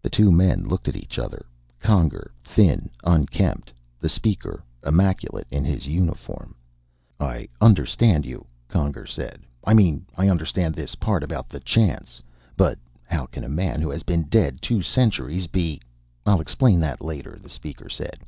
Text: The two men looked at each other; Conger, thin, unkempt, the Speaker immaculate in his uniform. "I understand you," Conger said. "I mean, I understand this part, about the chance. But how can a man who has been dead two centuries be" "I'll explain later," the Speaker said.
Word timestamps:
The 0.00 0.08
two 0.10 0.30
men 0.30 0.62
looked 0.62 0.86
at 0.86 0.94
each 0.94 1.18
other; 1.18 1.44
Conger, 1.80 2.30
thin, 2.44 2.88
unkempt, 3.02 3.72
the 3.98 4.08
Speaker 4.08 4.62
immaculate 4.86 5.48
in 5.50 5.64
his 5.64 5.88
uniform. 5.88 6.54
"I 7.18 7.48
understand 7.60 8.24
you," 8.24 8.46
Conger 8.68 9.06
said. 9.06 9.40
"I 9.64 9.74
mean, 9.74 10.06
I 10.16 10.28
understand 10.28 10.76
this 10.76 10.94
part, 10.94 11.24
about 11.24 11.48
the 11.48 11.58
chance. 11.58 12.22
But 12.56 12.78
how 13.06 13.26
can 13.26 13.42
a 13.42 13.48
man 13.48 13.80
who 13.82 13.90
has 13.90 14.04
been 14.04 14.28
dead 14.30 14.62
two 14.62 14.82
centuries 14.82 15.48
be" 15.48 15.80
"I'll 16.26 16.40
explain 16.40 16.80
later," 17.00 17.36
the 17.42 17.48
Speaker 17.50 17.88
said. 17.88 18.26